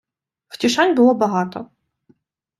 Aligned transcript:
Втішань 0.47 0.95
було 0.95 1.13
багато. 1.13 1.69